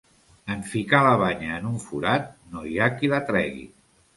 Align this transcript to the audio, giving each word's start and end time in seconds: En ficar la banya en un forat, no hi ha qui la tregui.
En 0.53 0.63
ficar 0.69 1.01
la 1.07 1.11
banya 1.23 1.51
en 1.59 1.67
un 1.73 1.77
forat, 1.85 2.27
no 2.55 2.65
hi 2.71 2.75
ha 2.87 2.91
qui 2.97 3.11
la 3.13 3.21
tregui. 3.29 3.67